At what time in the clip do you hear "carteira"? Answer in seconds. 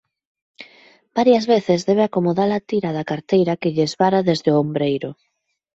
3.11-3.59